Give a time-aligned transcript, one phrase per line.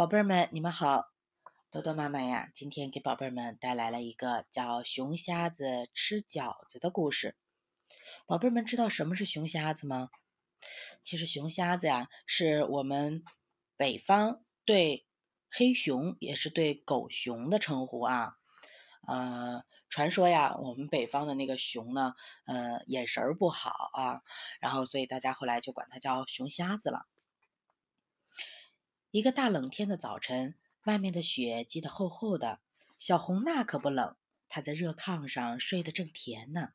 [0.00, 1.10] 宝贝儿们，你们好！
[1.70, 7.36] 多多妈妈呀，今天给宝贝儿们带来了一个叫《熊瞎子吃饺子》的故事。
[8.24, 10.08] 宝贝儿们知道什么是熊瞎子吗？
[11.02, 13.22] 其实熊瞎子呀，是我们
[13.76, 15.06] 北方对
[15.50, 18.38] 黑熊，也是对狗熊的称呼啊。
[19.06, 22.14] 呃，传说呀，我们北方的那个熊呢，
[22.46, 24.22] 呃，眼神儿不好啊，
[24.60, 27.04] 然后所以大家后来就管它叫熊瞎子了。
[29.12, 30.54] 一个大冷天的早晨，
[30.84, 32.60] 外面的雪积得厚厚的。
[32.96, 34.14] 小红娜可不冷，
[34.48, 36.74] 她在热炕上睡得正甜呢。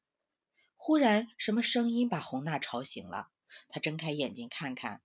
[0.75, 3.29] 忽然，什么声音把红娜吵醒了？
[3.69, 5.01] 她睁开眼睛看看，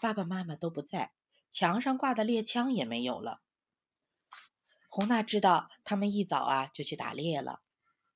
[0.00, 1.12] 爸爸妈妈都不在，
[1.50, 3.42] 墙上挂的猎枪也没有了。
[4.88, 7.60] 红娜知道他们一早啊就去打猎了。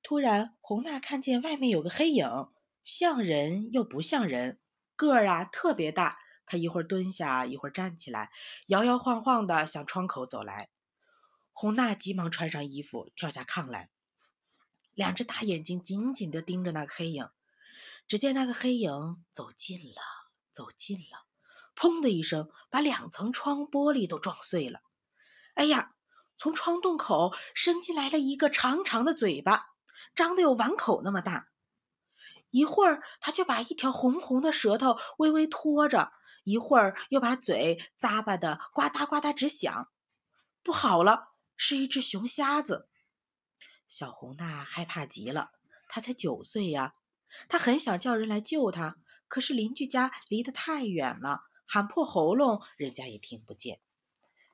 [0.02, 2.48] 突然，红娜看见外面有个黑影，
[2.82, 4.58] 像人又不像人，
[4.96, 6.20] 个儿啊特别大。
[6.46, 8.30] 他一会儿蹲下，一会儿站起来，
[8.66, 10.70] 摇摇晃晃地向窗口走来。
[11.52, 13.90] 红娜急忙穿上衣服，跳下炕来，
[14.92, 17.28] 两只大眼睛紧紧地盯着那个黑影。
[18.06, 20.02] 只见那个黑影走近了，
[20.52, 21.26] 走近了，
[21.74, 24.80] 砰的一声，把两层窗玻璃都撞碎了。
[25.54, 25.92] 哎呀！
[26.36, 29.68] 从窗洞口伸进来了一个长长的嘴巴，
[30.16, 31.46] 张得有碗口那么大。
[32.50, 36.12] 一会儿，他就把一条红红的舌头微微拖着。
[36.44, 39.90] 一会儿又把嘴咂巴的呱嗒呱嗒直响，
[40.62, 42.88] 不好了，是一只熊瞎子。
[43.88, 45.52] 小红娜害怕极了，
[45.88, 46.94] 她才九岁呀，
[47.48, 48.96] 她很想叫人来救她，
[49.28, 53.80] 可是邻居家离得太远了，喊破喉咙，人家也听不见。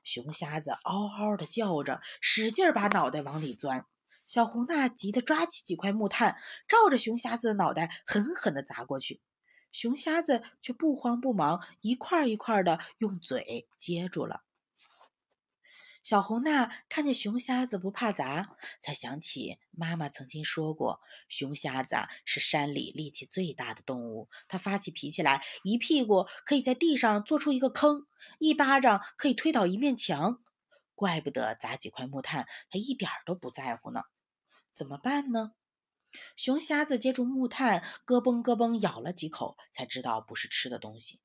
[0.03, 3.85] 熊瞎子嗷嗷的叫着，使劲把脑袋往里钻。
[4.25, 9.21] 小红娜急得抓起几块木炭，照着熊瞎子的脑袋狠狠地砸过去。
[9.71, 14.43] 熊瞎子却不慌不忙，一块一块的用嘴接住了。
[16.03, 20.99] 小红娜看见熊瞎子不怕砸，才想起妈妈曾经说过，
[21.29, 21.95] 熊瞎子
[22.25, 24.27] 是山里力气最大的动物。
[24.47, 28.07] 它发起脾气来，一屁股可以在地上做出一个坑，
[28.39, 30.41] 一巴掌可以推倒一面墙。
[30.95, 34.01] 怪不得砸几块木炭，它一点都不在乎呢。
[34.71, 35.51] 怎么办呢？
[36.35, 41.19] 熊瞎子接住木炭，咯嘣咯嘣咬了几口，才知道不是吃的东西。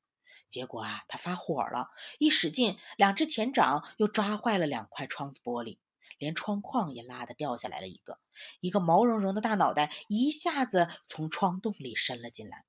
[0.49, 5.79] 结果啊，他发火了，一使劲，两只前掌又抓坏了两块窗子玻璃，
[6.19, 8.21] 连窗框也拉得掉下来了一个。
[8.61, 12.65] 一个毛茸茸的大脑袋一下子从窗洞里伸了进来。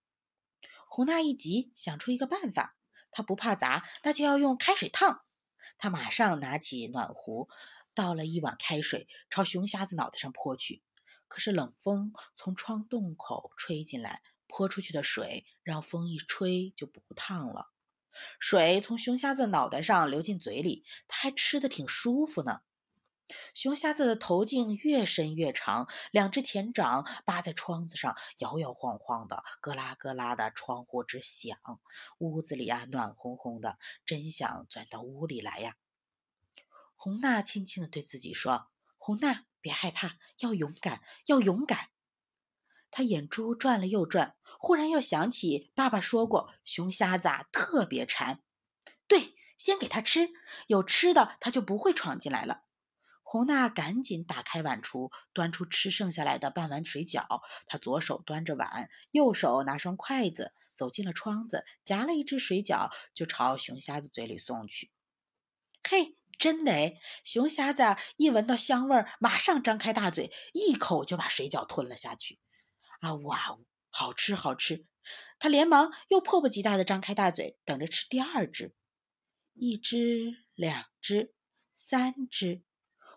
[0.87, 2.77] 胡娜一急，想出一个办法，
[3.11, 5.21] 她不怕砸，那就要用开水烫。
[5.77, 7.47] 她马上拿起暖壶，
[7.93, 10.81] 倒了一碗开水，朝熊瞎子脑袋上泼去。
[11.27, 17.69] 可是冷风从窗洞口吹进来，泼出去的水让风一吹就不烫了。
[18.39, 22.61] 水从熊瞎子脑袋上流进嘴里，他还吃得挺舒服呢。
[23.53, 31.57] 熊瞎子的头颈越伸越长，两只前掌扒在窗子上，摇摇晃晃的，咯啦咯啦的，窗户直响。
[32.19, 35.75] 屋子里啊，暖烘烘的，真想钻到屋里来呀。
[36.95, 41.89] 红娜轻轻地对自己说：“红娜。”别害怕，要勇敢，要勇敢。
[42.89, 48.41] 他眼珠转了又转，忽然又想起爸爸说过，熊瞎子啊特别馋。
[49.09, 50.29] 对，先给他吃，
[50.67, 52.63] 有吃的他就不会闯进来了。
[53.23, 57.41] 红娜赶紧打开碗橱，端出吃剩下来的半碗水饺。
[57.65, 64.91] 她左手端着碗，右手拿双筷子，走进了窗子，夹了一只水饺，就朝熊瞎子嘴里送去。
[65.83, 66.16] 嘿！
[66.37, 66.71] 真的，
[67.23, 67.83] 熊瞎子
[68.17, 72.39] 一闻到香味儿，马上张开大嘴，一口就把水饺吞了下去。
[72.99, 74.85] 啊哇呜，好吃好吃！
[75.39, 78.73] 他连忙又迫不及待地张开大嘴，等着吃第二只。
[79.53, 81.33] 一只，两只，
[81.73, 82.61] 三只。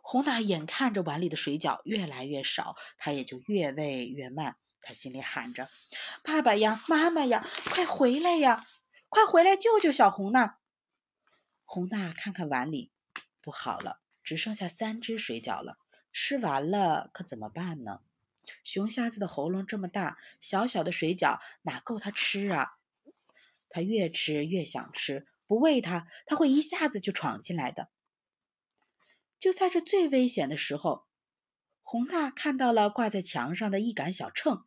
[0.03, 4.57] 红娜眼看着碗里的水饺越来越少，她也就越喂越慢。
[4.81, 5.69] 她心里喊着
[6.25, 8.67] ：“爸爸呀，妈妈呀，快回来呀，
[9.11, 10.59] 快回来救救小红娜！”
[11.67, 12.91] 红娜看看碗里。
[13.41, 15.79] 不好了，只剩下三只水饺了，
[16.13, 18.01] 吃完了可怎么办呢？
[18.65, 22.79] 熊瞎子的喉咙这么大，小小的水饺哪够他吃啊？
[23.69, 27.91] 他越吃越想吃，不喂他，他会一下子就闯进来的。
[29.39, 31.07] 就在这最危险的时候，
[31.83, 34.67] 红娜看到了挂在墙上的一杆小秤，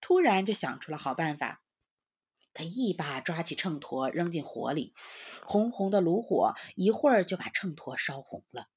[0.00, 1.62] 突然就想出了好办法。
[2.56, 4.94] 他一把抓起秤砣，扔进火里，
[5.44, 8.68] 红红的炉火一会儿就把秤砣烧红了。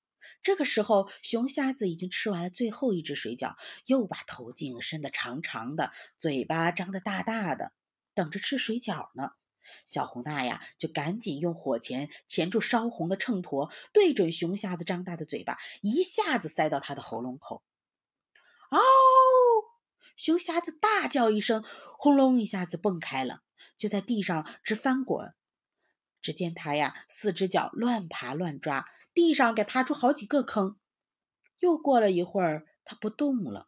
[0.44, 3.56] 这个时候，熊瞎子已经吃完了最后一只水饺，
[3.86, 7.72] 又把头颈伸得长长的，嘴巴张得大大的，
[8.14, 9.32] 等着吃水饺呢。
[9.86, 17.64] 小红娜呀，就赶紧用火钳钳住烧红的秤砣，对准熊瞎子张大的嘴巴，一下子塞到他的喉咙口。
[18.72, 18.80] 嗷！
[20.16, 21.64] 熊瞎子大叫一声，
[21.98, 23.42] 轰隆一下子蹦开了，
[23.80, 25.34] 就在地上直翻滚。
[26.22, 30.78] 只见他呀，四只脚乱爬乱抓，地上给爬出好几个坑。
[31.60, 33.68] 又过了一会儿，他不动了。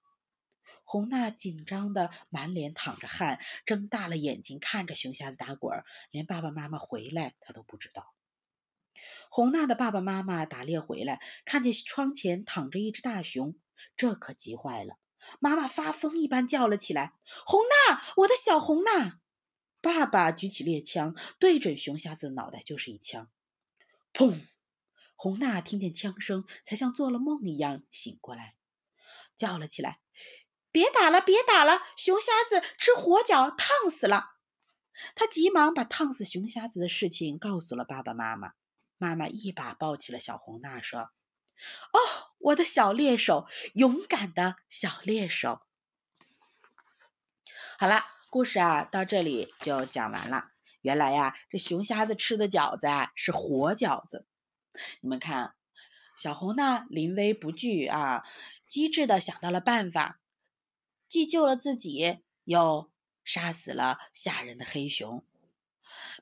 [0.84, 5.82] 红娜紧张的满脸淌着汗，睁大了眼睛看着熊瞎子打滚，
[6.12, 8.14] 连爸爸妈妈回来他都不知道。
[9.30, 13.58] 红娜的爸爸妈妈打猎回来，看见窗前躺着一只大熊，
[13.96, 14.98] 这可急坏了。
[15.40, 17.14] 妈妈发疯一般叫了起来
[17.48, 19.21] ：“红娜，我的小红娜！”
[19.82, 23.30] 爸爸举起猎枪，对准熊瞎子的脑袋就是一枪。
[24.14, 24.46] 砰！
[25.16, 28.56] 红娜听见枪声，才像做了梦一样醒过来，
[29.36, 30.00] 叫了起来。
[30.72, 31.82] 别打了，别打了！
[31.98, 34.38] 熊瞎子吃火脚，烫死了。
[35.16, 38.54] 他急忙把烫死熊瞎子的事情告诉了爸爸妈妈。
[38.98, 41.10] 妈妈一把抱起了小红娜，说
[41.92, 42.00] ：“哦，
[42.38, 45.62] 我的小猎手，勇敢的小猎手。”
[47.78, 50.52] 好了，故事啊到这里就讲完了。
[50.80, 54.26] 原来呀，这熊瞎子吃的饺子啊是活饺子。
[55.02, 55.54] 你们看，
[56.16, 58.24] 小红呢临危不惧啊，
[58.70, 60.22] 机智的想到了办法。
[61.10, 62.90] 既救了自己，又
[63.26, 65.26] 杀死了吓人的黑熊，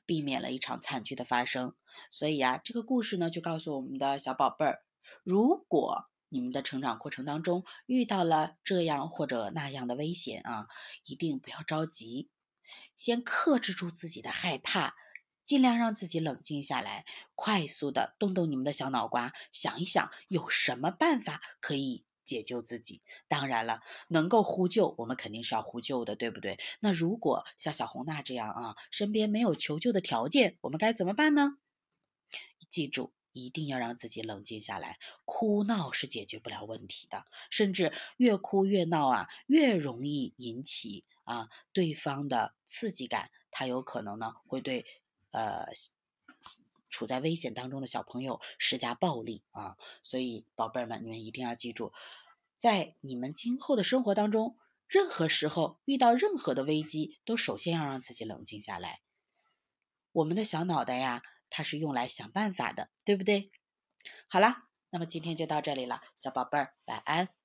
[0.04, 1.76] 避免了一场惨剧的发生。
[2.10, 4.82] 所以呀，这个故事呢，就告诉我们的小宝贝儿：
[5.22, 10.66] 如果你们的成长过程当中遇到了这样或者那样的危险啊，
[11.04, 12.30] 一定不要着急，
[12.96, 14.94] 先克制住自己的害怕，
[15.44, 17.04] 尽量让自己冷静下来，
[17.34, 22.06] 快速的动动你们的小脑瓜，想一想有什么办法可以。
[22.22, 26.60] 解救自己，当然了，能够呼救，我们肯定是要呼救的，对不对？
[26.78, 31.58] 那如果像小红娜这样啊，身边没有求救的条件，我们该怎么办呢？
[32.68, 44.84] 记住，一定要让自己冷静下来，哭闹是解决不了问题的，甚至越哭越闹啊，越容易引起啊对方的刺激感，他有可能呢会对
[45.30, 45.66] 呃。
[46.92, 49.76] 处在危险当中的小朋友施加暴力啊！
[50.02, 51.92] 所以，宝贝儿们，你们一定要记住，
[52.58, 54.56] 在你们今后的生活当中，
[54.88, 59.02] 任何时候遇到任何的危机，都首先要让自己冷静下来。
[60.10, 63.50] 我们的小脑袋呀，它是用来想办法的，对不对？
[64.28, 67.39] 好了，那么今天就到这里了，小宝贝儿，晚安。